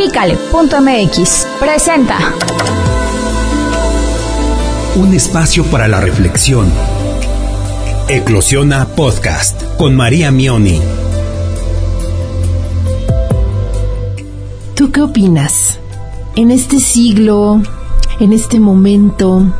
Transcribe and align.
Pícale.mx 0.00 1.46
presenta 1.60 2.16
un 4.96 5.12
espacio 5.12 5.62
para 5.64 5.88
la 5.88 6.00
reflexión. 6.00 6.72
Eclosiona 8.08 8.86
Podcast 8.86 9.62
con 9.76 9.94
María 9.94 10.30
Mioni. 10.30 10.80
¿Tú 14.74 14.90
qué 14.90 15.02
opinas? 15.02 15.78
En 16.34 16.50
este 16.50 16.80
siglo, 16.80 17.60
en 18.20 18.32
este 18.32 18.58
momento 18.58 19.54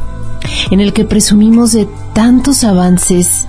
en 0.70 0.80
el 0.80 0.94
que 0.94 1.04
presumimos 1.04 1.72
de 1.72 1.86
tantos 2.14 2.64
avances 2.64 3.46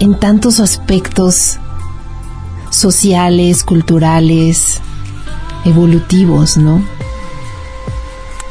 en 0.00 0.18
tantos 0.18 0.60
aspectos 0.60 1.58
sociales, 2.70 3.64
culturales, 3.64 4.80
evolutivos, 5.64 6.56
¿no? 6.56 6.82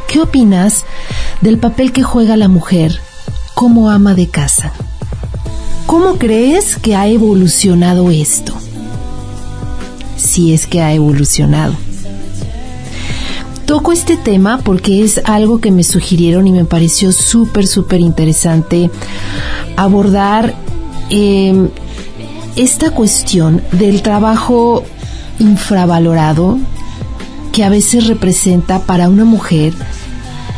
¿Qué 0.08 0.20
opinas 0.20 0.84
del 1.42 1.58
papel 1.58 1.94
que 1.94 2.04
juega 2.04 2.36
la 2.36 2.48
mujer 2.48 3.00
como 3.54 3.90
ama 3.90 4.14
de 4.14 4.28
casa? 4.28 4.74
¿Cómo 5.86 6.18
crees 6.18 6.76
que 6.76 6.96
ha 6.96 7.08
evolucionado 7.08 8.12
esto? 8.12 8.54
Si 10.18 10.54
es 10.54 10.68
que 10.68 10.82
ha 10.82 10.94
evolucionado. 10.94 11.74
Toco 13.66 13.94
este 13.94 14.18
tema 14.18 14.58
porque 14.58 15.04
es 15.04 15.22
algo 15.24 15.62
que 15.62 15.72
me 15.72 15.84
sugirieron 15.84 16.46
y 16.46 16.52
me 16.52 16.66
pareció 16.66 17.14
súper, 17.14 17.68
súper 17.68 18.02
interesante 18.02 18.90
abordar 19.78 20.54
eh, 21.10 21.70
esta 22.58 22.92
cuestión 22.92 23.62
del 23.72 24.02
trabajo 24.02 24.84
infravalorado 25.40 26.58
que 27.52 27.64
a 27.64 27.70
veces 27.70 28.08
representa 28.08 28.80
para 28.80 29.10
una 29.10 29.26
mujer 29.26 29.74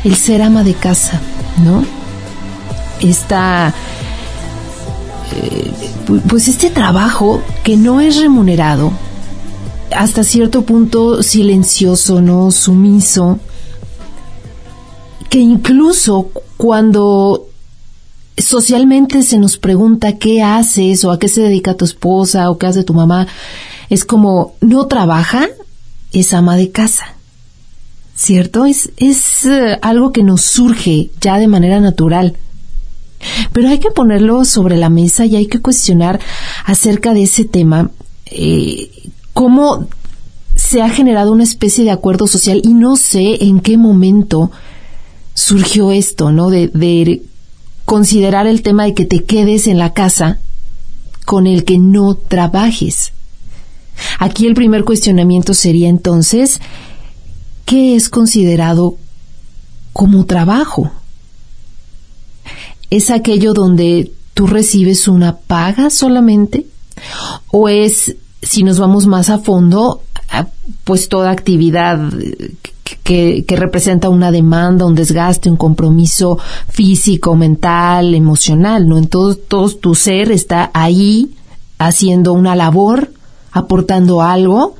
el 0.03 0.15
ser 0.15 0.41
ama 0.41 0.63
de 0.63 0.73
casa, 0.73 1.19
¿no? 1.63 1.85
Esta, 3.01 3.73
eh, 5.35 5.71
pues 6.27 6.47
este 6.47 6.69
trabajo 6.69 7.41
que 7.63 7.77
no 7.77 7.99
es 8.01 8.17
remunerado, 8.17 8.91
hasta 9.95 10.23
cierto 10.23 10.63
punto 10.63 11.23
silencioso, 11.23 12.21
¿no? 12.21 12.51
Sumiso, 12.51 13.39
que 15.29 15.39
incluso 15.39 16.29
cuando 16.57 17.47
socialmente 18.37 19.21
se 19.21 19.37
nos 19.37 19.57
pregunta 19.57 20.17
qué 20.17 20.41
haces 20.41 21.03
o 21.05 21.11
a 21.11 21.19
qué 21.19 21.27
se 21.27 21.41
dedica 21.41 21.75
tu 21.75 21.85
esposa 21.85 22.49
o 22.49 22.57
qué 22.57 22.67
hace 22.67 22.83
tu 22.83 22.93
mamá, 22.93 23.27
es 23.89 24.05
como, 24.05 24.55
no 24.61 24.87
trabaja, 24.87 25.47
es 26.13 26.33
ama 26.33 26.55
de 26.55 26.71
casa. 26.71 27.15
¿Cierto? 28.15 28.65
Es, 28.65 28.91
es 28.97 29.45
eh, 29.45 29.79
algo 29.81 30.11
que 30.11 30.23
nos 30.23 30.41
surge 30.41 31.09
ya 31.19 31.39
de 31.39 31.47
manera 31.47 31.79
natural. 31.79 32.37
Pero 33.51 33.69
hay 33.69 33.79
que 33.79 33.91
ponerlo 33.91 34.45
sobre 34.45 34.77
la 34.77 34.89
mesa 34.89 35.25
y 35.25 35.35
hay 35.35 35.47
que 35.47 35.61
cuestionar 35.61 36.19
acerca 36.65 37.13
de 37.13 37.23
ese 37.23 37.45
tema, 37.45 37.91
eh, 38.25 38.91
cómo 39.33 39.87
se 40.55 40.81
ha 40.81 40.89
generado 40.89 41.31
una 41.31 41.43
especie 41.43 41.83
de 41.83 41.91
acuerdo 41.91 42.27
social 42.27 42.61
y 42.63 42.73
no 42.73 42.95
sé 42.95 43.43
en 43.45 43.59
qué 43.59 43.77
momento 43.77 44.51
surgió 45.33 45.91
esto, 45.91 46.31
¿no? 46.31 46.49
De, 46.49 46.67
de 46.67 47.23
considerar 47.85 48.45
el 48.47 48.61
tema 48.61 48.85
de 48.85 48.93
que 48.93 49.05
te 49.05 49.23
quedes 49.23 49.67
en 49.67 49.79
la 49.79 49.93
casa 49.93 50.39
con 51.25 51.47
el 51.47 51.63
que 51.63 51.79
no 51.79 52.15
trabajes. 52.15 53.12
Aquí 54.19 54.47
el 54.47 54.53
primer 54.53 54.83
cuestionamiento 54.83 55.53
sería 55.53 55.89
entonces, 55.89 56.59
¿qué 57.65 57.95
es 57.95 58.09
considerado 58.09 58.97
como 59.91 60.25
trabajo? 60.25 60.91
¿Es 62.89 63.09
aquello 63.09 63.53
donde 63.53 64.11
tú 64.33 64.47
recibes 64.47 65.07
una 65.07 65.37
paga 65.37 65.89
solamente? 65.89 66.67
¿O 67.51 67.69
es, 67.69 68.15
si 68.41 68.63
nos 68.63 68.79
vamos 68.79 69.07
más 69.07 69.29
a 69.29 69.39
fondo, 69.39 70.03
pues 70.83 71.09
toda 71.09 71.31
actividad 71.31 71.99
que, 73.03 73.45
representa 73.49 74.09
una 74.09 74.31
demanda, 74.31 74.85
un 74.85 74.95
desgaste, 74.95 75.49
un 75.49 75.57
compromiso 75.57 76.37
físico, 76.69 77.35
mental, 77.35 78.13
emocional, 78.13 78.87
¿no? 78.87 78.97
Entonces 78.97 79.43
todo 79.47 79.69
tu 79.69 79.95
ser 79.95 80.31
está 80.31 80.71
ahí 80.73 81.35
haciendo 81.77 82.33
una 82.33 82.55
labor, 82.55 83.11
aportando 83.53 84.21
algo 84.21 84.75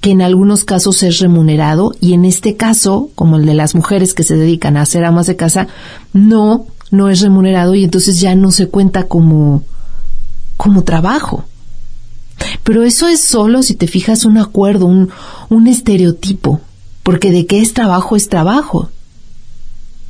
que 0.00 0.10
en 0.10 0.20
algunos 0.20 0.64
casos 0.64 1.02
es 1.04 1.20
remunerado 1.20 1.92
y 2.00 2.14
en 2.14 2.24
este 2.24 2.56
caso, 2.56 3.10
como 3.14 3.36
el 3.36 3.46
de 3.46 3.54
las 3.54 3.76
mujeres 3.76 4.14
que 4.14 4.24
se 4.24 4.34
dedican 4.34 4.76
a 4.76 4.82
hacer 4.82 5.04
amas 5.04 5.26
de 5.28 5.36
casa, 5.36 5.68
no, 6.12 6.66
no 6.90 7.08
es 7.08 7.20
remunerado 7.20 7.76
y 7.76 7.84
entonces 7.84 8.20
ya 8.20 8.34
no 8.34 8.50
se 8.50 8.66
cuenta 8.66 9.04
como, 9.04 9.62
como 10.56 10.82
trabajo. 10.82 11.44
Pero 12.64 12.82
eso 12.82 13.06
es 13.06 13.20
solo, 13.20 13.62
si 13.62 13.74
te 13.74 13.86
fijas, 13.86 14.24
un 14.24 14.38
acuerdo, 14.38 14.86
un, 14.86 15.10
un 15.48 15.68
estereotipo, 15.68 16.60
porque 17.04 17.30
de 17.30 17.46
qué 17.46 17.60
es 17.60 17.72
trabajo 17.72 18.16
es 18.16 18.28
trabajo. 18.28 18.90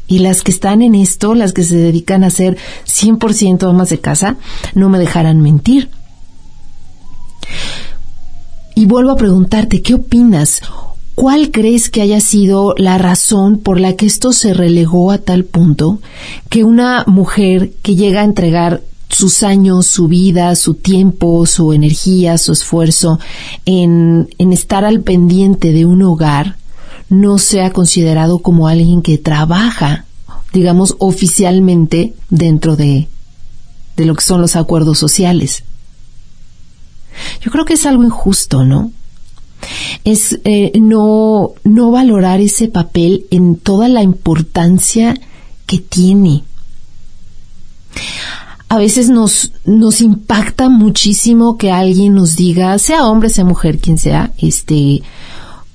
Y 0.07 0.21
las 0.21 0.43
que 0.43 0.53
están 0.53 0.81
en 0.81 0.95
esto, 0.95 1.35
las 1.35 1.53
que 1.53 1.65
se 1.65 1.77
dedican 1.77 2.25
a 2.25 2.31
ser 2.31 2.57
100% 2.87 3.69
amas 3.69 3.91
de 3.91 4.01
casa, 4.01 4.37
no 4.75 4.89
me 4.89 4.99
dejarán 4.99 5.43
mentir. 5.43 5.91
Y 8.75 8.87
vuelvo 8.87 9.11
a 9.11 9.17
preguntarte, 9.17 9.83
¿qué 9.83 9.95
opinas? 9.95 10.61
¿Cuál 11.15 11.51
crees 11.51 11.91
que 11.91 12.01
haya 12.01 12.21
sido 12.21 12.75
la 12.79 12.97
razón 12.97 13.59
por 13.59 13.79
la 13.79 13.95
que 13.95 14.07
esto 14.07 14.33
se 14.33 14.55
relegó 14.55 15.11
a 15.11 15.19
tal 15.19 15.45
punto 15.45 16.01
que 16.49 16.65
una 16.65 17.05
mujer 17.07 17.73
que 17.83 17.97
llega 17.97 18.23
a 18.23 18.25
entregar 18.25 18.83
sus 19.13 19.43
años, 19.43 19.87
su 19.87 20.09
vida, 20.09 20.55
su 20.57 20.75
tiempo, 20.75 21.45
su 21.47 21.75
energía, 21.75 22.39
su 22.39 22.53
esfuerzo 22.53 23.21
en, 23.67 24.29
estar 24.39 24.87
al 24.87 25.03
pendiente 25.03 25.73
de 25.73 25.85
un 25.85 26.03
hogar, 26.03 26.57
no 27.11 27.37
sea 27.37 27.73
considerado 27.73 28.39
como 28.39 28.69
alguien 28.69 29.03
que 29.03 29.19
trabaja, 29.19 30.07
digamos, 30.55 30.97
oficialmente 30.99 32.15
dentro 32.31 32.75
de, 32.75 33.09
de 33.97 34.07
lo 34.07 34.15
que 34.15 34.25
son 34.25 34.41
los 34.41 34.57
acuerdos 34.57 34.99
sociales. 34.99 35.65
Yo 37.41 37.51
creo 37.51 37.65
que 37.65 37.75
es 37.75 37.87
algo 37.87 38.05
injusto, 38.05 38.65
¿no? 38.65 38.93
Es 40.05 40.39
eh, 40.45 40.73
no, 40.81 41.53
no 41.65 41.91
valorar 41.91 42.41
ese 42.41 42.69
papel 42.69 43.27
en 43.31 43.57
toda 43.57 43.89
la 43.89 44.03
importancia 44.03 45.15
que 45.67 45.79
tiene. 45.79 46.45
A 48.69 48.79
veces 48.79 49.11
nos, 49.11 49.53
nos 49.65 50.01
impacta 50.01 50.69
muchísimo 50.69 51.59
que 51.59 51.71
alguien 51.71 52.15
nos 52.15 52.37
diga, 52.37 52.79
sea 52.79 53.07
hombre, 53.07 53.29
sea 53.29 53.45
mujer, 53.45 53.79
quien 53.79 53.99
sea, 53.99 54.33
este, 54.39 55.03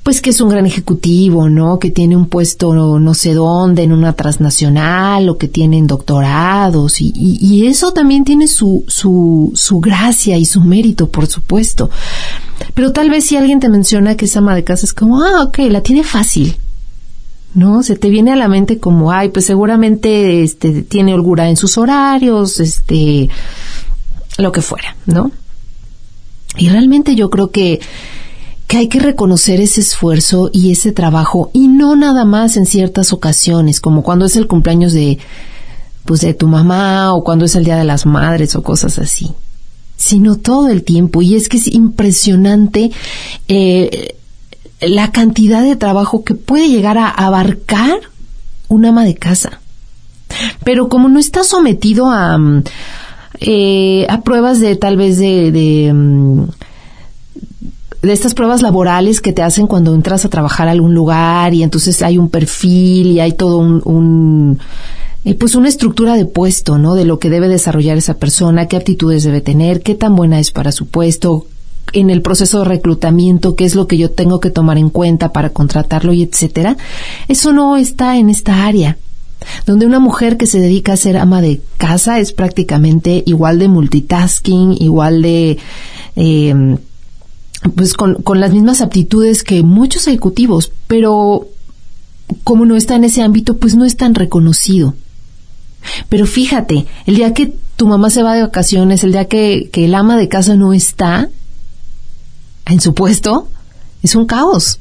pues 0.07 0.22
que 0.22 0.29
es 0.29 0.40
un 0.40 0.47
gran 0.47 0.66
ejecutivo, 0.66 1.50
¿no? 1.50 1.79
Que 1.79 1.91
tiene 1.91 2.16
un 2.16 2.28
puesto 2.28 2.97
no 2.97 3.13
sé 3.13 3.34
dónde 3.34 3.84
en 3.84 3.91
una 3.91 4.13
transnacional 4.13 5.28
o 5.28 5.38
que 5.38 5.50
tienen 5.50 5.85
doctorados 5.85 7.01
y, 7.01 7.68
eso 7.68 7.91
también 7.91 8.23
tiene 8.23 8.47
su, 8.47 8.85
su, 8.88 9.51
su 9.53 9.81
gracia 9.81 10.38
y 10.38 10.46
su 10.46 10.62
mérito, 10.62 11.09
por 11.09 11.28
supuesto. 11.28 11.90
Pero 12.73 12.94
tal 12.94 13.09
vez 13.09 13.25
si 13.25 13.35
alguien 13.35 13.59
te 13.59 13.67
menciona 13.67 14.16
que 14.16 14.23
es 14.23 14.38
ama 14.38 14.56
de 14.56 14.63
casa 14.63 14.85
es 14.85 14.94
como, 14.94 15.22
ah, 15.22 15.44
ok, 15.44 15.57
la 15.69 15.81
tiene 15.81 16.06
fácil. 16.06 16.56
¿no? 17.53 17.84
Se 17.84 17.97
te 17.97 18.09
viene 18.09 18.31
a 18.31 18.38
la 18.38 18.47
mente 18.47 18.79
como, 18.79 19.12
ay, 19.12 19.28
pues 19.28 19.44
seguramente 19.44 20.41
este, 20.41 20.84
tiene 20.84 21.16
holgura 21.16 21.50
en 21.50 21.57
sus 21.57 21.78
horarios, 21.78 22.62
este, 22.62 23.28
lo 24.38 24.53
que 24.53 24.62
fuera, 24.62 24.96
¿no? 25.06 25.31
Y 26.56 26.69
realmente 26.69 27.13
yo 27.13 27.29
creo 27.29 27.51
que 27.51 27.81
que 28.67 28.78
hay 28.78 28.87
que 28.90 28.99
reconocer 28.99 29.61
ese 29.61 29.81
esfuerzo 29.81 30.49
y 30.52 30.72
ese 30.72 30.91
trabajo 30.91 31.49
y 31.53 31.69
no 31.69 31.96
nada 31.96 32.25
más 32.25 32.58
en 32.58 32.66
ciertas 32.66 33.14
ocasiones, 33.14 33.79
como 33.79 34.03
cuando 34.03 34.25
es 34.25 34.35
el 34.35 34.47
cumpleaños 34.47 34.93
de 34.93 35.17
pues 36.03 36.22
de 36.22 36.34
tu 36.34 36.47
mamá 36.47 37.14
o 37.14 37.23
cuando 37.23 37.46
es 37.46 37.55
el 37.55 37.66
día 37.66 37.78
de 37.78 37.84
las 37.84 38.05
madres 38.05 38.55
o 38.55 38.64
cosas 38.64 38.99
así, 38.99 39.34
sino 39.96 40.35
todo 40.35 40.69
el 40.69 40.84
tiempo 40.84 41.22
y 41.22 41.35
es 41.35 41.49
que 41.49 41.58
es 41.58 41.67
impresionante 41.67 42.91
eh, 43.47 44.16
la 44.81 45.11
cantidad 45.11 45.64
de 45.64 45.75
trabajo 45.75 46.23
que 46.23 46.35
puede 46.35 46.69
llegar 46.69 46.97
a 46.97 47.09
abarcar 47.09 47.99
un 48.67 48.85
ama 48.85 49.03
de 49.05 49.16
casa. 49.16 49.59
Pero 50.64 50.90
como 50.90 51.09
no 51.09 51.19
está 51.19 51.43
sometido 51.43 52.08
a, 52.08 52.37
mm, 52.37 52.64
eh, 53.40 54.08
a 54.09 54.22
pruebas 54.22 54.59
de 54.59 54.75
tal 54.75 54.97
vez 54.97 55.17
de, 55.17 55.52
de 55.52 55.93
mm, 55.93 56.47
de 58.07 58.13
estas 58.13 58.33
pruebas 58.33 58.61
laborales 58.61 59.21
que 59.21 59.33
te 59.33 59.41
hacen 59.41 59.67
cuando 59.67 59.93
entras 59.93 60.25
a 60.25 60.29
trabajar 60.29 60.67
a 60.67 60.71
algún 60.71 60.93
lugar 60.93 61.53
y 61.53 61.63
entonces 61.63 62.01
hay 62.01 62.17
un 62.17 62.29
perfil 62.29 63.11
y 63.11 63.19
hay 63.19 63.33
todo 63.33 63.57
un, 63.57 64.59
eh, 65.23 65.35
pues 65.35 65.55
una 65.55 65.69
estructura 65.69 66.15
de 66.15 66.25
puesto, 66.25 66.77
¿no? 66.77 66.95
De 66.95 67.05
lo 67.05 67.19
que 67.19 67.29
debe 67.29 67.47
desarrollar 67.47 67.97
esa 67.97 68.15
persona, 68.15 68.67
qué 68.67 68.77
aptitudes 68.77 69.23
debe 69.23 69.41
tener, 69.41 69.81
qué 69.81 69.95
tan 69.95 70.15
buena 70.15 70.39
es 70.39 70.51
para 70.51 70.71
su 70.71 70.87
puesto, 70.87 71.47
en 71.93 72.09
el 72.09 72.21
proceso 72.21 72.59
de 72.59 72.65
reclutamiento, 72.65 73.55
qué 73.55 73.65
es 73.65 73.75
lo 73.75 73.87
que 73.87 73.97
yo 73.97 74.11
tengo 74.11 74.39
que 74.39 74.49
tomar 74.49 74.77
en 74.77 74.89
cuenta 74.89 75.31
para 75.31 75.49
contratarlo 75.49 76.13
y 76.13 76.23
etcétera. 76.23 76.77
Eso 77.27 77.53
no 77.53 77.77
está 77.77 78.17
en 78.17 78.29
esta 78.29 78.65
área. 78.65 78.97
Donde 79.65 79.85
una 79.85 79.99
mujer 79.99 80.35
que 80.35 80.47
se 80.47 80.59
dedica 80.59 80.93
a 80.93 80.97
ser 80.97 81.15
ama 81.15 81.41
de 81.41 81.61
casa 81.77 82.19
es 82.19 82.33
prácticamente 82.33 83.23
igual 83.25 83.59
de 83.59 83.67
multitasking, 83.67 84.75
igual 84.79 85.21
de 85.21 85.57
eh, 86.15 86.77
pues 87.75 87.93
con, 87.93 88.15
con 88.15 88.39
las 88.39 88.51
mismas 88.53 88.81
aptitudes 88.81 89.43
que 89.43 89.63
muchos 89.63 90.07
ejecutivos, 90.07 90.71
pero 90.87 91.47
como 92.43 92.65
no 92.65 92.75
está 92.75 92.95
en 92.95 93.05
ese 93.05 93.21
ámbito, 93.21 93.57
pues 93.57 93.75
no 93.75 93.85
es 93.85 93.97
tan 93.97 94.15
reconocido. 94.15 94.93
Pero 96.09 96.25
fíjate, 96.25 96.85
el 97.05 97.15
día 97.15 97.33
que 97.33 97.53
tu 97.75 97.87
mamá 97.87 98.09
se 98.09 98.23
va 98.23 98.35
de 98.35 98.41
vacaciones, 98.41 99.03
el 99.03 99.11
día 99.11 99.25
que, 99.25 99.69
que 99.71 99.85
el 99.85 99.95
ama 99.95 100.17
de 100.17 100.27
casa 100.27 100.55
no 100.55 100.73
está 100.73 101.29
en 102.65 102.81
su 102.81 102.93
puesto, 102.93 103.47
es 104.03 104.15
un 104.15 104.25
caos. 104.25 104.79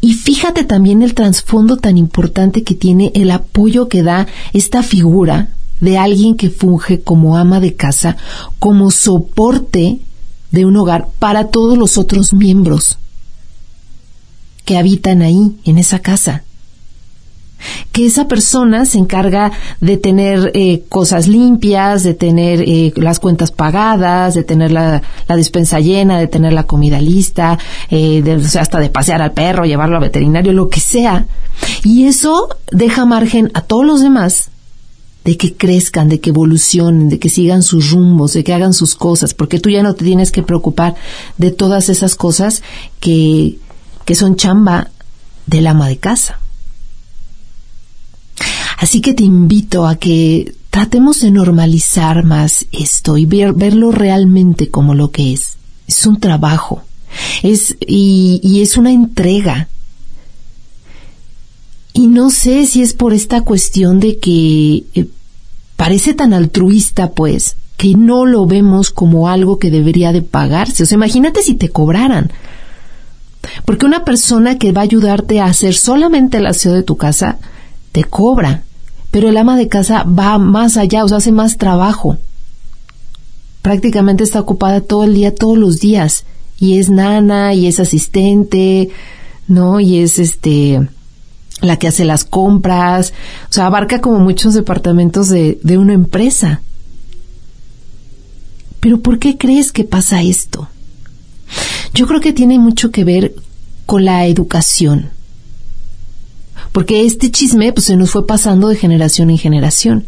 Y 0.00 0.14
fíjate 0.14 0.64
también 0.64 1.02
el 1.02 1.14
trasfondo 1.14 1.76
tan 1.76 1.98
importante 1.98 2.62
que 2.62 2.74
tiene 2.74 3.12
el 3.14 3.30
apoyo 3.30 3.88
que 3.88 4.02
da 4.02 4.26
esta 4.52 4.82
figura 4.82 5.50
de 5.80 5.98
alguien 5.98 6.36
que 6.36 6.50
funge 6.50 7.00
como 7.00 7.36
ama 7.36 7.60
de 7.60 7.74
casa, 7.74 8.16
como 8.58 8.90
soporte 8.90 10.00
de 10.50 10.64
un 10.64 10.76
hogar 10.76 11.08
para 11.18 11.48
todos 11.48 11.78
los 11.78 11.98
otros 11.98 12.32
miembros 12.32 12.98
que 14.64 14.78
habitan 14.78 15.22
ahí, 15.22 15.56
en 15.64 15.78
esa 15.78 15.98
casa. 15.98 16.44
Que 17.92 18.06
esa 18.06 18.26
persona 18.26 18.86
se 18.86 18.98
encarga 18.98 19.52
de 19.80 19.96
tener 19.96 20.50
eh, 20.54 20.84
cosas 20.88 21.26
limpias, 21.26 22.02
de 22.04 22.14
tener 22.14 22.62
eh, 22.62 22.92
las 22.96 23.18
cuentas 23.18 23.52
pagadas, 23.52 24.34
de 24.34 24.44
tener 24.44 24.70
la, 24.70 25.02
la, 25.28 25.36
despensa 25.36 25.80
llena, 25.80 26.18
de 26.18 26.26
tener 26.26 26.52
la 26.52 26.64
comida 26.64 27.00
lista, 27.00 27.58
eh, 27.90 28.22
de, 28.22 28.36
o 28.36 28.40
sea, 28.40 28.62
hasta 28.62 28.78
de 28.78 28.88
pasear 28.88 29.20
al 29.20 29.32
perro, 29.32 29.64
llevarlo 29.64 29.96
al 29.96 30.02
veterinario, 30.02 30.52
lo 30.52 30.68
que 30.68 30.80
sea. 30.80 31.26
Y 31.84 32.06
eso 32.06 32.48
deja 32.70 33.04
margen 33.04 33.50
a 33.54 33.62
todos 33.62 33.84
los 33.84 34.00
demás 34.00 34.50
de 35.24 35.36
que 35.36 35.54
crezcan, 35.54 36.08
de 36.08 36.20
que 36.20 36.30
evolucionen, 36.30 37.08
de 37.08 37.18
que 37.18 37.28
sigan 37.28 37.62
sus 37.62 37.90
rumbos, 37.90 38.32
de 38.32 38.44
que 38.44 38.54
hagan 38.54 38.72
sus 38.72 38.94
cosas, 38.94 39.34
porque 39.34 39.60
tú 39.60 39.68
ya 39.70 39.82
no 39.82 39.94
te 39.94 40.04
tienes 40.04 40.32
que 40.32 40.42
preocupar 40.42 40.94
de 41.38 41.50
todas 41.50 41.88
esas 41.88 42.14
cosas 42.14 42.62
que, 43.00 43.58
que 44.04 44.14
son 44.14 44.36
chamba 44.36 44.90
del 45.46 45.66
ama 45.66 45.88
de 45.88 45.98
casa. 45.98 46.40
Así 48.78 49.02
que 49.02 49.12
te 49.12 49.24
invito 49.24 49.86
a 49.86 49.96
que 49.96 50.54
tratemos 50.70 51.20
de 51.20 51.30
normalizar 51.30 52.24
más 52.24 52.64
esto 52.72 53.18
y 53.18 53.26
ver, 53.26 53.52
verlo 53.52 53.92
realmente 53.92 54.70
como 54.70 54.94
lo 54.94 55.10
que 55.10 55.34
es. 55.34 55.58
Es 55.86 56.06
un 56.06 56.18
trabajo. 56.18 56.82
Es, 57.42 57.76
y, 57.86 58.40
y 58.42 58.62
es 58.62 58.78
una 58.78 58.92
entrega 58.92 59.68
y 61.92 62.06
no 62.06 62.30
sé 62.30 62.66
si 62.66 62.82
es 62.82 62.94
por 62.94 63.12
esta 63.12 63.42
cuestión 63.42 64.00
de 64.00 64.18
que 64.18 64.84
eh, 64.94 65.06
parece 65.76 66.14
tan 66.14 66.32
altruista, 66.32 67.10
pues, 67.10 67.56
que 67.76 67.94
no 67.94 68.26
lo 68.26 68.46
vemos 68.46 68.90
como 68.90 69.28
algo 69.28 69.58
que 69.58 69.70
debería 69.70 70.12
de 70.12 70.22
pagarse. 70.22 70.82
O 70.82 70.86
sea, 70.86 70.96
imagínate 70.96 71.42
si 71.42 71.54
te 71.54 71.70
cobraran. 71.70 72.30
Porque 73.64 73.86
una 73.86 74.04
persona 74.04 74.58
que 74.58 74.72
va 74.72 74.82
a 74.82 74.84
ayudarte 74.84 75.40
a 75.40 75.46
hacer 75.46 75.74
solamente 75.74 76.36
el 76.36 76.46
aseo 76.46 76.74
de 76.74 76.82
tu 76.82 76.96
casa, 76.96 77.38
te 77.92 78.04
cobra. 78.04 78.62
Pero 79.10 79.28
el 79.28 79.36
ama 79.36 79.56
de 79.56 79.68
casa 79.68 80.04
va 80.04 80.38
más 80.38 80.76
allá, 80.76 81.04
o 81.04 81.08
sea, 81.08 81.16
hace 81.16 81.32
más 81.32 81.56
trabajo. 81.56 82.18
Prácticamente 83.62 84.22
está 84.24 84.40
ocupada 84.40 84.80
todo 84.80 85.04
el 85.04 85.14
día, 85.14 85.34
todos 85.34 85.58
los 85.58 85.80
días. 85.80 86.24
Y 86.58 86.78
es 86.78 86.90
nana, 86.90 87.54
y 87.54 87.66
es 87.66 87.80
asistente, 87.80 88.90
¿no? 89.48 89.80
Y 89.80 89.98
es 89.98 90.18
este 90.18 90.86
la 91.60 91.78
que 91.78 91.88
hace 91.88 92.04
las 92.04 92.24
compras, 92.24 93.12
o 93.48 93.52
sea, 93.52 93.66
abarca 93.66 94.00
como 94.00 94.18
muchos 94.18 94.54
departamentos 94.54 95.28
de, 95.28 95.58
de 95.62 95.78
una 95.78 95.92
empresa. 95.92 96.62
Pero 98.80 99.00
¿por 99.00 99.18
qué 99.18 99.36
crees 99.36 99.72
que 99.72 99.84
pasa 99.84 100.22
esto? 100.22 100.68
Yo 101.92 102.06
creo 102.06 102.20
que 102.20 102.32
tiene 102.32 102.58
mucho 102.58 102.90
que 102.90 103.04
ver 103.04 103.34
con 103.86 104.04
la 104.04 104.26
educación. 104.26 105.10
Porque 106.72 107.04
este 107.04 107.30
chisme 107.30 107.72
pues, 107.72 107.86
se 107.86 107.96
nos 107.96 108.10
fue 108.10 108.26
pasando 108.26 108.68
de 108.68 108.76
generación 108.76 109.30
en 109.30 109.38
generación. 109.38 110.06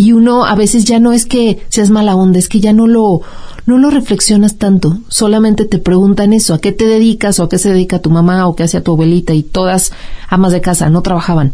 Y 0.00 0.12
uno 0.12 0.46
a 0.46 0.54
veces 0.54 0.86
ya 0.86 0.98
no 0.98 1.12
es 1.12 1.26
que 1.26 1.62
seas 1.68 1.90
mala 1.90 2.16
onda, 2.16 2.38
es 2.38 2.48
que 2.48 2.58
ya 2.58 2.72
no 2.72 2.86
lo, 2.86 3.20
no 3.66 3.76
lo 3.76 3.90
reflexionas 3.90 4.56
tanto, 4.56 4.96
solamente 5.08 5.66
te 5.66 5.78
preguntan 5.78 6.32
eso, 6.32 6.54
¿a 6.54 6.58
qué 6.58 6.72
te 6.72 6.86
dedicas 6.86 7.38
o 7.38 7.42
a 7.42 7.48
qué 7.50 7.58
se 7.58 7.68
dedica 7.68 7.98
tu 7.98 8.08
mamá 8.08 8.48
o 8.48 8.56
qué 8.56 8.62
hace 8.62 8.80
tu 8.80 8.92
abuelita? 8.92 9.34
Y 9.34 9.42
todas 9.42 9.92
amas 10.30 10.52
de 10.52 10.62
casa 10.62 10.88
no 10.88 11.02
trabajaban. 11.02 11.52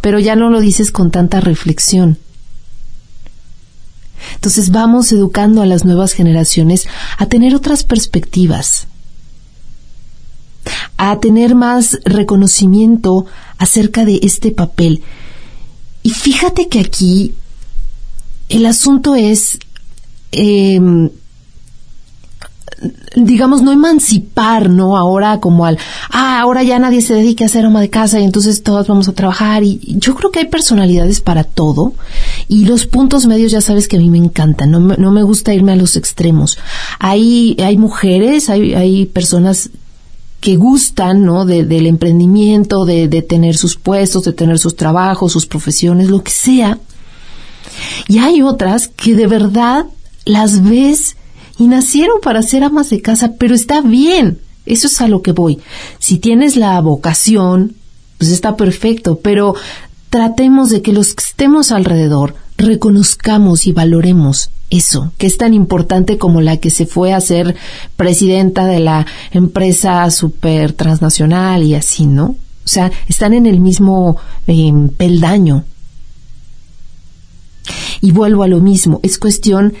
Pero 0.00 0.20
ya 0.20 0.36
no 0.36 0.48
lo 0.48 0.60
dices 0.60 0.92
con 0.92 1.10
tanta 1.10 1.40
reflexión. 1.40 2.18
Entonces 4.36 4.70
vamos 4.70 5.10
educando 5.10 5.60
a 5.60 5.66
las 5.66 5.84
nuevas 5.84 6.12
generaciones 6.12 6.86
a 7.18 7.26
tener 7.26 7.56
otras 7.56 7.82
perspectivas, 7.82 8.86
a 10.98 11.18
tener 11.18 11.56
más 11.56 11.98
reconocimiento 12.04 13.26
acerca 13.58 14.04
de 14.04 14.20
este 14.22 14.52
papel. 14.52 15.02
Y 16.02 16.10
fíjate 16.10 16.68
que 16.68 16.80
aquí 16.80 17.34
el 18.48 18.66
asunto 18.66 19.14
es 19.14 19.58
eh, 20.32 20.80
digamos, 23.14 23.62
no 23.62 23.72
emancipar, 23.72 24.70
¿no? 24.70 24.96
Ahora 24.96 25.40
como 25.40 25.66
al, 25.66 25.78
ah, 26.10 26.40
ahora 26.40 26.62
ya 26.62 26.78
nadie 26.78 27.00
se 27.00 27.14
dedica 27.14 27.44
a 27.44 27.48
ser 27.48 27.64
ama 27.64 27.80
de 27.80 27.90
casa 27.90 28.20
y 28.20 28.24
entonces 28.24 28.62
todos 28.62 28.86
vamos 28.88 29.08
a 29.08 29.12
trabajar. 29.12 29.62
Y 29.62 29.80
yo 29.98 30.14
creo 30.14 30.30
que 30.30 30.40
hay 30.40 30.46
personalidades 30.46 31.20
para 31.20 31.44
todo 31.44 31.94
y 32.48 32.64
los 32.64 32.86
puntos 32.86 33.26
medios 33.26 33.52
ya 33.52 33.60
sabes 33.60 33.88
que 33.88 33.96
a 33.96 34.00
mí 34.00 34.10
me 34.10 34.18
encantan, 34.18 34.70
no 34.70 34.80
no 34.80 35.12
me 35.12 35.22
gusta 35.22 35.54
irme 35.54 35.72
a 35.72 35.76
los 35.76 35.96
extremos. 35.96 36.58
Hay, 36.98 37.56
hay 37.62 37.76
mujeres, 37.76 38.48
hay, 38.48 38.74
hay 38.74 39.06
personas 39.06 39.70
que 40.42 40.56
gustan, 40.56 41.24
¿no? 41.24 41.46
De, 41.46 41.64
del 41.64 41.86
emprendimiento, 41.86 42.84
de, 42.84 43.06
de 43.06 43.22
tener 43.22 43.56
sus 43.56 43.76
puestos, 43.76 44.24
de 44.24 44.32
tener 44.32 44.58
sus 44.58 44.74
trabajos, 44.74 45.32
sus 45.32 45.46
profesiones, 45.46 46.10
lo 46.10 46.22
que 46.22 46.32
sea. 46.32 46.80
Y 48.08 48.18
hay 48.18 48.42
otras 48.42 48.88
que 48.88 49.14
de 49.14 49.28
verdad 49.28 49.86
las 50.24 50.64
ves 50.64 51.16
y 51.58 51.68
nacieron 51.68 52.20
para 52.20 52.42
ser 52.42 52.64
amas 52.64 52.90
de 52.90 53.00
casa, 53.00 53.34
pero 53.38 53.54
está 53.54 53.80
bien. 53.82 54.40
Eso 54.66 54.88
es 54.88 55.00
a 55.00 55.06
lo 55.06 55.22
que 55.22 55.30
voy. 55.30 55.60
Si 56.00 56.18
tienes 56.18 56.56
la 56.56 56.80
vocación, 56.80 57.76
pues 58.18 58.30
está 58.32 58.56
perfecto, 58.56 59.20
pero 59.22 59.54
tratemos 60.10 60.70
de 60.70 60.82
que 60.82 60.92
los 60.92 61.14
que 61.14 61.22
estemos 61.22 61.70
alrededor 61.70 62.34
reconozcamos 62.58 63.66
y 63.66 63.72
valoremos 63.72 64.50
eso, 64.72 65.12
que 65.18 65.26
es 65.26 65.36
tan 65.36 65.52
importante 65.52 66.16
como 66.16 66.40
la 66.40 66.56
que 66.56 66.70
se 66.70 66.86
fue 66.86 67.12
a 67.12 67.20
ser 67.20 67.54
presidenta 67.96 68.66
de 68.66 68.80
la 68.80 69.06
empresa 69.30 70.10
super 70.10 70.72
transnacional 70.72 71.62
y 71.62 71.74
así, 71.74 72.06
¿no? 72.06 72.36
O 72.64 72.68
sea, 72.68 72.90
están 73.06 73.34
en 73.34 73.46
el 73.46 73.60
mismo 73.60 74.16
eh, 74.46 74.72
peldaño. 74.96 75.64
Y 78.00 78.12
vuelvo 78.12 78.42
a 78.42 78.48
lo 78.48 78.60
mismo, 78.60 78.98
es 79.02 79.18
cuestión 79.18 79.74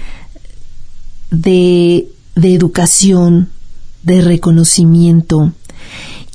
de, 1.30 2.08
de 2.36 2.54
educación, 2.54 3.48
de 4.02 4.20
reconocimiento 4.20 5.52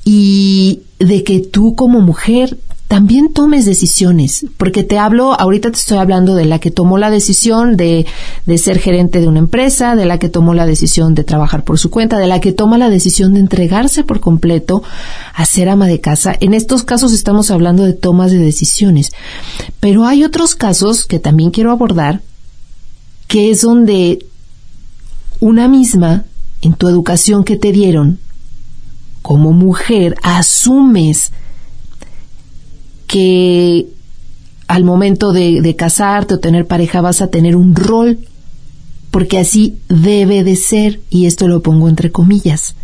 y 0.04 0.82
de 1.00 1.24
que 1.24 1.40
tú 1.42 1.76
como 1.76 2.02
mujer 2.02 2.58
también 2.88 3.34
tomes 3.34 3.66
decisiones, 3.66 4.46
porque 4.56 4.82
te 4.82 4.98
hablo, 4.98 5.34
ahorita 5.38 5.72
te 5.72 5.78
estoy 5.78 5.98
hablando 5.98 6.36
de 6.36 6.46
la 6.46 6.60
que 6.60 6.72
tomó 6.72 6.98
la 6.98 7.10
decisión 7.10 7.76
de, 7.76 8.06
de, 8.46 8.58
ser 8.58 8.80
gerente 8.80 9.20
de 9.20 9.28
una 9.28 9.40
empresa, 9.40 9.98
de 9.98 10.06
la 10.06 10.20
que 10.20 10.30
tomó 10.30 10.54
la 10.54 10.66
decisión 10.66 11.14
de 11.14 11.26
trabajar 11.26 11.66
por 11.66 11.78
su 11.80 11.90
cuenta, 11.90 12.18
de 12.18 12.28
la 12.28 12.40
que 12.40 12.54
toma 12.54 12.78
la 12.78 12.90
decisión 12.90 13.34
de 13.34 13.42
entregarse 13.42 14.06
por 14.06 14.22
completo 14.22 14.84
a 15.34 15.46
ser 15.46 15.68
ama 15.68 15.88
de 15.88 16.00
casa. 16.00 16.34
En 16.40 16.54
estos 16.54 16.86
casos 16.86 17.12
estamos 17.12 17.52
hablando 17.52 17.84
de 17.84 17.92
tomas 17.92 18.32
de 18.32 18.40
decisiones, 18.40 19.12
pero 19.82 20.06
hay 20.06 20.24
otros 20.24 20.56
casos 20.56 21.06
que 21.06 21.20
también 21.20 21.52
quiero 21.52 21.72
abordar, 21.72 22.22
que 23.28 23.52
es 23.52 23.62
donde 23.62 24.26
una 25.42 25.68
misma, 25.68 26.24
en 26.62 26.74
tu 26.74 26.88
educación 26.88 27.44
que 27.44 27.58
te 27.58 27.74
dieron, 27.74 28.20
como 29.22 29.52
mujer, 29.52 30.16
asumes 30.24 31.34
que 33.08 33.88
al 34.68 34.84
momento 34.84 35.32
de, 35.32 35.76
casarte 35.76 36.36
o 36.36 36.40
tener 36.40 36.68
pareja 36.68 37.02
vas 37.02 37.22
a 37.22 37.28
tener 37.28 37.56
un 37.56 37.74
rol, 37.76 38.20
porque 39.12 39.40
así 39.40 39.78
debe 39.88 40.44
de 40.44 40.56
ser, 40.56 41.00
y 41.10 41.26
esto 41.26 41.48
lo 41.48 41.62
pongo 41.62 41.90
entre 41.90 42.12
comillas. 42.12 42.76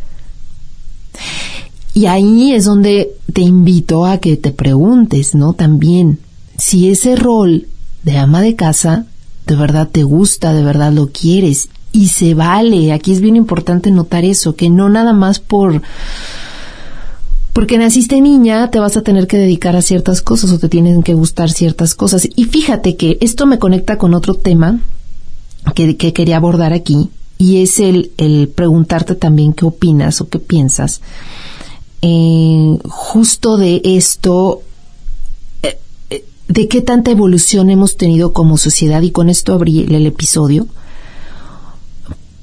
Y 1.94 2.08
ahí 2.08 2.54
es 2.54 2.66
donde 2.66 3.12
te 3.34 3.42
invito 3.42 4.06
a 4.06 4.18
que 4.18 4.38
te 4.38 4.52
preguntes, 4.52 5.36
¿no? 5.36 5.54
También, 5.54 6.20
si 6.58 6.90
ese 6.90 7.16
rol 7.16 7.68
de 8.04 8.18
ama 8.18 8.42
de 8.42 8.56
casa 8.56 9.06
de 9.46 9.56
verdad 9.56 9.90
te 9.92 10.04
gusta, 10.04 10.54
de 10.54 10.64
verdad 10.64 10.92
lo 10.94 11.10
quieres 11.10 11.70
y 11.92 12.08
se 12.08 12.34
vale. 12.34 12.94
Aquí 12.94 13.12
es 13.12 13.22
bien 13.22 13.36
importante 13.36 13.92
notar 13.92 14.26
eso, 14.26 14.56
que 14.56 14.70
no 14.70 14.90
nada 14.90 15.14
más 15.14 15.40
por 15.40 15.82
porque 17.54 17.78
naciste 17.78 18.20
niña, 18.20 18.72
te 18.72 18.80
vas 18.80 18.98
a 18.98 19.02
tener 19.02 19.28
que 19.28 19.38
dedicar 19.38 19.76
a 19.76 19.82
ciertas 19.82 20.22
cosas 20.22 20.52
o 20.52 20.60
te 20.60 20.70
tienen 20.70 21.04
que 21.04 21.14
gustar 21.14 21.52
ciertas 21.52 21.94
cosas. 21.96 22.28
Y 22.36 22.46
fíjate 22.46 22.96
que 22.98 23.18
esto 23.22 23.46
me 23.46 23.60
conecta 23.60 23.98
con 23.98 24.14
otro 24.14 24.34
tema 24.34 24.80
que, 25.76 25.96
quería 25.96 26.38
abordar 26.38 26.74
aquí, 26.74 27.10
y 27.38 27.62
es 27.62 27.80
el, 27.80 28.12
el, 28.18 28.50
preguntarte 28.50 29.16
también 29.16 29.54
qué 29.54 29.66
opinas 29.66 30.20
o 30.22 30.30
qué 30.30 30.40
piensas 30.40 31.02
eh, 32.06 32.80
justo 32.84 33.56
de 33.56 33.82
esto, 33.86 34.62
eh, 35.62 35.80
eh, 36.10 36.26
de 36.50 36.68
qué 36.68 36.82
tanta 36.82 37.12
evolución 37.12 37.70
hemos 37.70 37.96
tenido 37.96 38.34
como 38.34 38.58
sociedad, 38.58 39.02
y 39.02 39.12
con 39.12 39.30
esto 39.30 39.54
abrí 39.54 39.84
el 39.84 40.06
episodio, 40.06 40.68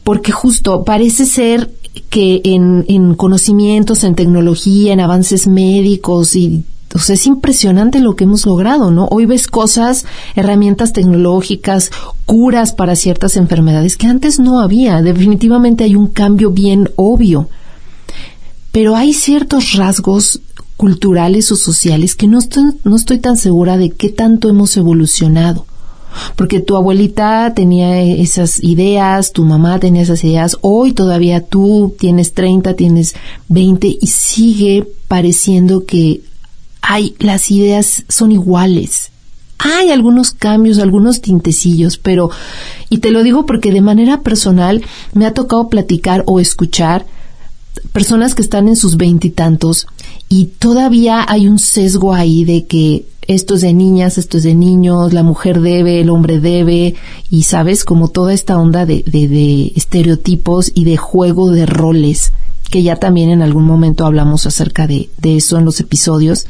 porque 0.03 0.33
justo 0.33 0.83
parece 0.85 1.27
ser 1.27 1.71
que 2.09 2.41
en, 2.45 3.15
conocimientos, 3.15 4.05
en 4.05 4.15
tecnología, 4.15 4.93
en 4.93 5.01
avances 5.01 5.47
médicos 5.47 6.37
y 6.37 6.65
o 6.93 6.99
sea, 6.99 7.15
es 7.15 7.27
impresionante 7.29 8.01
lo 8.01 8.17
que 8.17 8.25
hemos 8.25 8.45
logrado, 8.47 8.91
¿no? 8.91 9.07
Hoy 9.13 9.25
ves 9.25 9.47
cosas, 9.47 10.07
herramientas 10.35 10.93
tecnológicas, 10.93 11.93
curas 12.27 12.73
para 12.73 12.97
ciertas 12.97 13.37
enfermedades 13.37 13.97
que 13.97 14.09
antes 14.09 14.41
no 14.41 14.59
había. 14.59 15.01
Definitivamente 15.01 15.85
hay 15.85 15.95
un 15.95 16.09
cambio 16.09 16.51
bien 16.51 16.91
obvio. 16.97 17.49
Pero 18.73 18.97
hay 18.97 19.13
ciertos 19.13 19.75
rasgos 19.75 20.41
culturales 20.77 21.53
o 21.53 21.57
sociales 21.57 22.17
que 22.17 22.27
no 22.27 22.39
estoy, 22.41 22.65
no 22.83 22.97
estoy 22.97 23.21
tan 23.21 23.37
segura 23.37 23.77
de 23.77 23.91
qué 23.91 24.09
tanto 24.09 24.49
hemos 24.49 24.77
evolucionado 24.77 25.67
porque 26.37 26.61
tu 26.61 26.77
abuelita 26.77 27.53
tenía 27.55 28.03
esas 28.03 28.63
ideas, 28.63 29.33
tu 29.33 29.45
mamá 29.45 29.79
tenía 29.79 30.03
esas 30.03 30.23
ideas, 30.25 30.57
hoy 30.61 30.93
todavía 30.93 31.45
tú 31.45 31.95
tienes 31.99 32.35
30, 32.35 32.75
tienes 32.75 33.15
20 33.49 33.99
y 34.01 34.07
sigue 34.07 34.87
pareciendo 35.09 35.85
que 35.85 36.23
hay 36.83 37.15
las 37.19 37.51
ideas 37.51 38.05
son 38.09 38.33
iguales. 38.33 39.11
Hay 39.59 39.91
algunos 39.91 40.31
cambios, 40.31 40.79
algunos 40.79 41.21
tintecillos, 41.21 41.99
pero 41.99 42.31
y 42.89 42.99
te 42.99 43.11
lo 43.11 43.23
digo 43.23 43.45
porque 43.45 43.73
de 43.73 43.83
manera 43.83 44.23
personal 44.23 44.83
me 45.13 45.27
ha 45.27 45.35
tocado 45.35 45.69
platicar 45.69 46.25
o 46.27 46.41
escuchar 46.41 47.07
personas 47.93 48.35
que 48.35 48.43
están 48.43 48.69
en 48.69 48.77
sus 48.77 48.97
veintitantos 48.97 49.87
y, 50.33 50.47
todavía 50.47 51.27
hay 51.29 51.49
un 51.49 51.59
sesgo 51.59 52.15
ahí 52.15 52.45
de 52.45 52.65
que 52.65 53.05
esto 53.27 53.57
es 53.57 53.61
de 53.61 53.75
niñas, 53.75 54.17
esto 54.17 54.39
es 54.39 54.45
de 54.45 54.55
niños, 54.55 55.13
la 55.13 55.23
mujer 55.23 55.61
debe, 55.61 56.01
el 56.01 56.09
hombre 56.09 56.41
debe, 56.41 56.95
y 57.31 57.43
sabes, 57.43 57.85
como 57.85 58.09
toda 58.09 58.33
esta 58.33 58.59
onda 58.59 58.87
de, 58.87 59.03
de, 59.05 59.73
estereotipos 59.77 60.73
y 60.75 60.85
de 60.85 60.97
juego 60.97 61.51
de 61.51 61.67
roles, 61.67 62.33
que 62.71 62.83
ya 62.83 62.97
también 62.97 63.31
en 63.31 63.43
algún 63.43 63.65
momento 63.65 64.07
hablamos 64.07 64.47
acerca 64.47 64.87
de, 64.87 65.11
de 65.19 65.37
eso 65.37 65.59
en 65.59 65.65
los 65.65 65.81
episodios. 65.81 66.47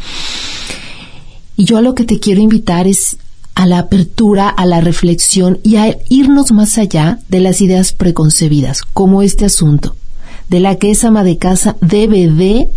Y 1.56 1.64
yo 1.64 1.76
a 1.76 1.82
lo 1.82 1.94
que 1.94 2.04
te 2.04 2.20
quiero 2.20 2.40
invitar 2.40 2.86
es 2.86 3.16
a 3.54 3.66
la 3.66 3.78
apertura, 3.78 4.48
a 4.48 4.64
la 4.64 4.80
reflexión 4.80 5.58
y 5.62 5.76
a 5.76 5.98
irnos 6.08 6.52
más 6.52 6.78
allá 6.78 7.18
de 7.28 7.40
las 7.40 7.60
ideas 7.60 7.92
preconcebidas, 7.92 8.82
como 8.92 9.22
este 9.22 9.44
asunto, 9.44 9.96
de 10.48 10.60
la 10.60 10.76
que 10.76 10.90
esa 10.90 11.08
ama 11.08 11.24
de 11.24 11.36
casa 11.36 11.76
debe 11.80 12.30
de 12.30 12.70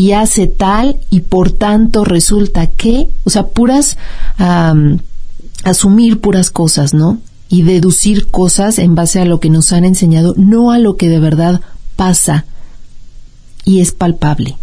y 0.00 0.12
hace 0.12 0.46
tal 0.46 0.98
y 1.10 1.20
por 1.20 1.52
tanto 1.52 2.06
resulta 2.06 2.68
que, 2.68 3.10
o 3.24 3.28
sea, 3.28 3.48
puras, 3.48 3.98
asumir 5.62 6.22
puras 6.22 6.50
cosas, 6.50 6.94
¿no? 6.94 7.18
Y 7.50 7.64
deducir 7.64 8.28
cosas 8.28 8.78
en 8.78 8.94
base 8.94 9.20
a 9.20 9.26
lo 9.26 9.40
que 9.40 9.50
nos 9.50 9.74
han 9.74 9.84
enseñado, 9.84 10.32
no 10.38 10.72
a 10.72 10.78
lo 10.78 10.96
que 10.96 11.10
de 11.10 11.20
verdad 11.20 11.60
pasa 11.96 12.46
y 13.66 13.80
es 13.80 13.92
palpable. 13.92 14.56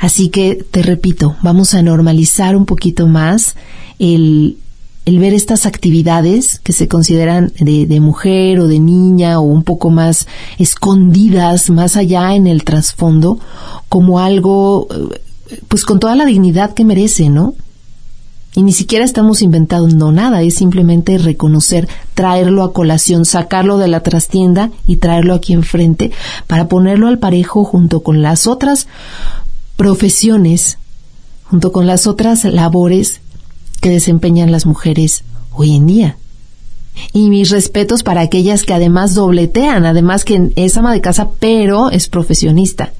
Así 0.00 0.28
que, 0.28 0.66
te 0.68 0.82
repito, 0.82 1.36
vamos 1.42 1.74
a 1.74 1.82
normalizar 1.82 2.56
un 2.56 2.66
poquito 2.66 3.06
más 3.06 3.54
el, 4.00 4.58
el 5.06 5.20
ver 5.20 5.34
estas 5.34 5.66
actividades 5.66 6.58
que 6.58 6.72
se 6.72 6.88
consideran 6.88 7.52
de, 7.60 8.00
mujer 8.00 8.58
o 8.58 8.66
de 8.66 8.80
niña 8.80 9.38
o 9.38 9.42
un 9.42 9.62
poco 9.62 9.88
más 9.88 10.26
escondidas, 10.58 11.70
más 11.70 11.96
allá 11.96 12.34
en 12.34 12.48
el 12.48 12.64
trasfondo, 12.64 13.38
como 13.88 14.18
algo, 14.18 14.88
eh, 14.90 15.60
pues 15.68 15.84
con 15.84 16.00
toda 16.00 16.16
la 16.16 16.26
dignidad 16.26 16.74
que 16.74 16.84
merece, 16.84 17.30
¿no? 17.30 17.54
Y 18.56 18.64
ni 18.64 18.72
siquiera 18.72 19.04
estamos 19.04 19.42
inventando 19.42 20.10
nada, 20.10 20.42
es 20.42 20.56
simplemente 20.56 21.18
reconocer, 21.18 21.88
traerlo 22.14 22.64
a 22.64 22.72
colación, 22.72 23.24
sacarlo 23.24 23.78
de 23.78 23.86
la 23.86 24.00
trastienda 24.00 24.70
y 24.88 24.96
traerlo 24.96 25.34
aquí 25.34 25.52
enfrente 25.52 26.10
para 26.48 26.66
ponerlo 26.66 27.06
al 27.06 27.20
parejo 27.20 27.62
junto 27.64 28.02
con 28.02 28.22
las 28.22 28.48
otras 28.48 28.88
profesiones, 29.76 30.78
junto 31.44 31.70
con 31.70 31.86
las 31.86 32.08
otras 32.08 32.42
labores 32.44 33.20
que 33.80 33.90
desempeñan 33.90 34.52
las 34.52 34.66
mujeres 34.66 35.24
hoy 35.52 35.74
en 35.74 35.86
día. 35.86 36.16
Y 37.12 37.28
mis 37.28 37.50
respetos 37.50 38.02
para 38.02 38.22
aquellas 38.22 38.62
que 38.62 38.74
además 38.74 39.14
dobletean, 39.14 39.84
además 39.84 40.24
que 40.24 40.52
es 40.56 40.76
ama 40.76 40.92
de 40.92 41.00
casa, 41.00 41.28
pero 41.38 41.90
es 41.90 42.08
profesionista. 42.08 42.92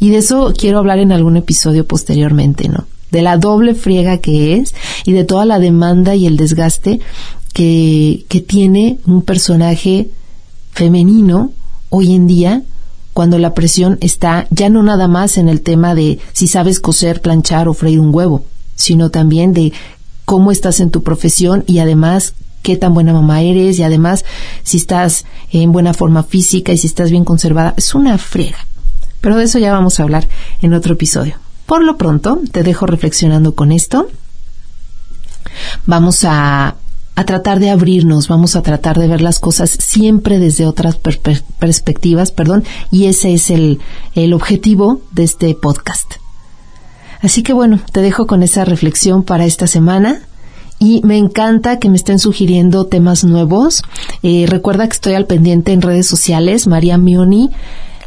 Y 0.00 0.10
de 0.10 0.18
eso 0.18 0.52
quiero 0.56 0.78
hablar 0.78 0.98
en 0.98 1.12
algún 1.12 1.36
episodio 1.36 1.86
posteriormente, 1.86 2.68
¿no? 2.68 2.86
De 3.10 3.22
la 3.22 3.36
doble 3.36 3.74
friega 3.74 4.18
que 4.18 4.56
es 4.56 4.74
y 5.04 5.12
de 5.12 5.24
toda 5.24 5.44
la 5.44 5.58
demanda 5.58 6.14
y 6.14 6.26
el 6.26 6.36
desgaste 6.36 7.00
que, 7.52 8.24
que 8.28 8.40
tiene 8.40 8.98
un 9.06 9.22
personaje 9.22 10.10
femenino 10.72 11.52
hoy 11.90 12.14
en 12.14 12.26
día 12.26 12.62
cuando 13.12 13.38
la 13.38 13.54
presión 13.54 13.98
está 14.00 14.46
ya 14.50 14.70
no 14.70 14.82
nada 14.82 15.08
más 15.08 15.36
en 15.36 15.48
el 15.48 15.60
tema 15.60 15.94
de 15.94 16.18
si 16.32 16.46
sabes 16.46 16.80
coser, 16.80 17.20
planchar 17.20 17.68
o 17.68 17.74
freír 17.74 18.00
un 18.00 18.14
huevo, 18.14 18.44
sino 18.76 19.10
también 19.10 19.52
de 19.52 19.72
cómo 20.30 20.52
estás 20.52 20.78
en 20.78 20.92
tu 20.92 21.02
profesión 21.02 21.64
y 21.66 21.80
además 21.80 22.34
qué 22.62 22.76
tan 22.76 22.94
buena 22.94 23.12
mamá 23.12 23.42
eres 23.42 23.80
y 23.80 23.82
además 23.82 24.24
si 24.62 24.76
estás 24.76 25.24
en 25.50 25.72
buena 25.72 25.92
forma 25.92 26.22
física 26.22 26.70
y 26.70 26.76
si 26.76 26.86
estás 26.86 27.10
bien 27.10 27.24
conservada. 27.24 27.74
Es 27.76 27.96
una 27.96 28.16
friega. 28.16 28.58
Pero 29.20 29.36
de 29.36 29.42
eso 29.42 29.58
ya 29.58 29.72
vamos 29.72 29.98
a 29.98 30.04
hablar 30.04 30.28
en 30.62 30.72
otro 30.72 30.92
episodio. 30.92 31.34
Por 31.66 31.82
lo 31.82 31.96
pronto, 31.96 32.38
te 32.52 32.62
dejo 32.62 32.86
reflexionando 32.86 33.56
con 33.56 33.72
esto. 33.72 34.08
Vamos 35.86 36.22
a, 36.22 36.76
a 37.16 37.24
tratar 37.24 37.58
de 37.58 37.70
abrirnos, 37.70 38.28
vamos 38.28 38.54
a 38.54 38.62
tratar 38.62 39.00
de 39.00 39.08
ver 39.08 39.22
las 39.22 39.40
cosas 39.40 39.70
siempre 39.80 40.38
desde 40.38 40.64
otras 40.64 40.96
perspectivas, 40.96 42.30
perdón, 42.30 42.62
y 42.92 43.06
ese 43.06 43.34
es 43.34 43.50
el, 43.50 43.80
el 44.14 44.32
objetivo 44.32 45.00
de 45.10 45.24
este 45.24 45.56
podcast. 45.56 46.19
Así 47.22 47.42
que 47.42 47.52
bueno, 47.52 47.80
te 47.92 48.00
dejo 48.00 48.26
con 48.26 48.42
esa 48.42 48.64
reflexión 48.64 49.22
para 49.22 49.44
esta 49.44 49.66
semana. 49.66 50.20
Y 50.78 51.02
me 51.04 51.18
encanta 51.18 51.78
que 51.78 51.90
me 51.90 51.96
estén 51.96 52.18
sugiriendo 52.18 52.86
temas 52.86 53.22
nuevos. 53.22 53.82
Eh, 54.22 54.46
recuerda 54.48 54.86
que 54.86 54.94
estoy 54.94 55.12
al 55.12 55.26
pendiente 55.26 55.72
en 55.72 55.82
redes 55.82 56.06
sociales, 56.06 56.66
María 56.66 56.96
Mioni, 56.96 57.50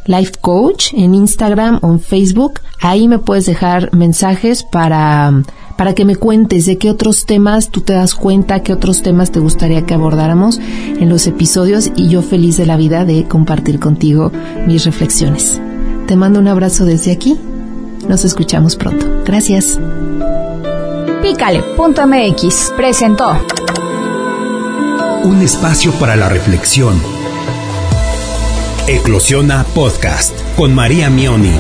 Life 0.08 0.34
Coach, 0.41 0.91
en 0.93 1.13
Instagram 1.13 1.77
o 1.84 1.91
en 1.91 2.00
Facebook. 2.00 2.62
Ahí 2.82 3.08
me 3.08 3.20
puedes 3.20 3.46
dejar 3.46 3.93
mensajes 3.93 4.63
para, 4.63 5.43
para 5.77 5.93
que 5.93 6.03
me 6.03 6.15
cuentes 6.15 6.65
de 6.65 6.79
qué 6.79 6.89
otros 6.89 7.27
temas 7.27 7.70
tú 7.70 7.82
te 7.82 7.93
das 7.93 8.15
cuenta, 8.15 8.63
qué 8.63 8.74
otros 8.74 9.03
temas 9.03 9.32
te 9.32 9.39
gustaría 9.39 9.86
que 9.86 9.93
abordáramos 9.93 10.60
en 11.00 11.10
los 11.10 11.27
episodios 11.27 11.91
y 11.96 12.10
yo 12.10 12.24
feliz 12.24 12.58
de 12.58 12.65
la 12.65 12.75
vida 12.75 13.05
de 13.05 13.25
compartir 13.27 13.79
contigo 13.79 14.32
mis 14.65 14.84
reflexiones. 14.84 15.62
Te 16.08 16.15
mando 16.15 16.39
un 16.39 16.48
abrazo 16.48 16.86
desde 16.86 17.12
aquí 17.12 17.38
nos 18.08 18.26
escuchamos 18.26 18.76
pronto. 18.76 19.24
Gracias. 19.26 19.80
Pícale.mx 21.22 22.74
presentó 22.76 23.38
un 25.24 25.42
espacio 25.42 25.94
para 25.94 26.18
la 26.18 26.28
reflexión. 26.28 27.02
Eclosiona 28.88 29.64
Podcast 29.74 30.38
con 30.58 30.76
María 30.76 31.10
Mioni. 31.10 31.58